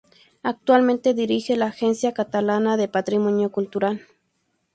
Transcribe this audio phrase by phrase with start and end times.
[0.41, 4.01] Actualmente dirige la Agencia Catalana de Patrimonio Cultural.